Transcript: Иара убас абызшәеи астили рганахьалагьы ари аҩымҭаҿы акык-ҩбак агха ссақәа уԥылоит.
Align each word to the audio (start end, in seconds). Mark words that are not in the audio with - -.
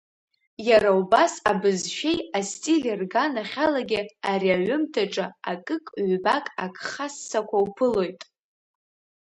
Иара 0.67 0.89
убас 0.99 1.33
абызшәеи 1.51 2.17
астили 2.37 2.91
рганахьалагьы 2.99 4.01
ари 4.31 4.49
аҩымҭаҿы 4.57 5.25
акык-ҩбак 5.51 6.45
агха 6.63 7.07
ссақәа 7.13 7.57
уԥылоит. 7.65 8.19